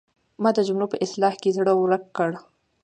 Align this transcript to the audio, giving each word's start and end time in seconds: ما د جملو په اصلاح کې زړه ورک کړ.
ما 0.41 0.49
د 0.57 0.59
جملو 0.67 0.91
په 0.91 0.97
اصلاح 1.05 1.33
کې 1.41 1.55
زړه 1.57 1.73
ورک 1.75 2.03
کړ. 2.17 2.29